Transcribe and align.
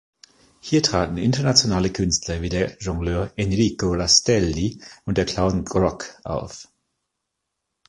Hier 0.61 0.81
traten 0.81 1.17
internationale 1.17 1.91
Künstler 1.91 2.41
wie 2.41 2.49
der 2.49 2.75
Jongleur 2.79 3.31
Enrico 3.35 3.91
Rastelli 3.93 4.81
und 5.05 5.19
der 5.19 5.25
Clown 5.25 5.63
Grock 5.63 6.19
auf. 6.23 6.69